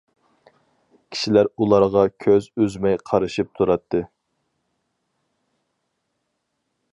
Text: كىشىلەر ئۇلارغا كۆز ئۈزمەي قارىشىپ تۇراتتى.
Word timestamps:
كىشىلەر 1.15 1.49
ئۇلارغا 1.63 2.05
كۆز 2.25 2.47
ئۈزمەي 2.63 2.97
قارىشىپ 3.11 3.53
تۇراتتى. 3.59 4.01